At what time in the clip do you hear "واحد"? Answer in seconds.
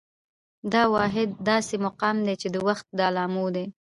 0.95-1.29